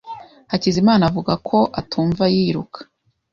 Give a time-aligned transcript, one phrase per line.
[0.51, 2.79] Hakizimana avuga ko atumva yiruka.